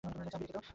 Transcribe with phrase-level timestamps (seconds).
[0.03, 0.61] চাবি রেখে যাও।